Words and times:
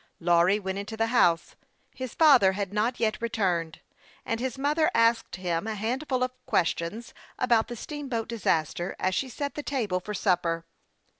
Lawry 0.19 0.57
went 0.57 0.79
into 0.79 0.97
the 0.97 1.05
house; 1.13 1.55
his 1.93 2.15
father 2.15 2.53
had 2.53 2.73
not 2.73 2.99
yet 2.99 3.21
returned, 3.21 3.81
and 4.25 4.39
his 4.39 4.57
mother 4.57 4.89
asked 4.95 5.35
him 5.35 5.67
a 5.67 5.75
hundred 5.75 6.11
questions 6.47 7.13
about 7.37 7.67
the 7.67 7.75
steamboat 7.75 8.27
disaster, 8.27 8.95
as 8.99 9.13
she 9.13 9.29
set 9.29 9.53
the 9.53 9.61
table 9.61 9.99
for 9.99 10.15
supper. 10.15 10.65